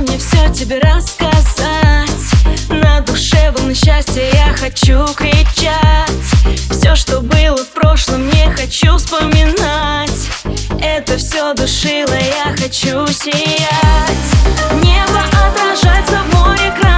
Мне 0.00 0.16
все 0.16 0.48
тебе 0.52 0.78
рассказать. 0.78 2.10
На 2.70 3.00
душе 3.02 3.50
волны 3.50 3.74
счастья 3.74 4.22
я 4.32 4.54
хочу 4.56 5.06
кричать. 5.14 6.10
Все, 6.70 6.94
что 6.94 7.20
было 7.20 7.58
в 7.58 7.68
прошлом, 7.68 8.26
не 8.26 8.50
хочу 8.56 8.96
вспоминать. 8.96 10.30
Это 10.80 11.18
все 11.18 11.52
душило, 11.52 12.14
я 12.14 12.56
хочу 12.56 13.06
сиять. 13.08 14.26
Небо 14.82 15.22
отражается 15.32 16.22
в 16.22 16.34
море 16.34 16.70
красками 16.70 16.89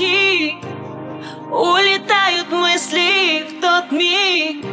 ночи 0.00 0.56
Улетают 1.50 2.50
мысли 2.50 3.44
в 3.48 3.60
тот 3.60 3.90
миг. 3.90 4.64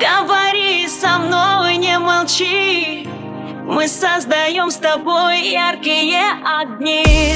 Говори 0.00 0.88
со 0.88 1.18
мной, 1.18 1.76
не 1.76 1.98
молчи. 1.98 3.06
Мы 3.64 3.86
создаем 3.86 4.70
с 4.70 4.76
тобой 4.76 5.42
яркие 5.50 6.22
огни. 6.44 7.34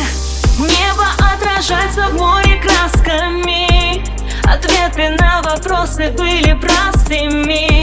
Небо 0.58 1.06
отражается 1.34 2.08
в 2.08 2.14
море 2.14 2.62
красками. 2.62 4.02
Ответы 4.44 5.10
на 5.20 5.42
вопросы 5.42 6.10
были 6.16 6.58
простыми 6.58 7.75